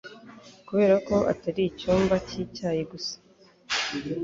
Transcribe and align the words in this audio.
Kuberako 0.67 1.15
atari 1.31 1.61
icyumba 1.69 2.15
cyi 2.27 2.39
cyayi 2.55 2.83
gusa 2.91 3.15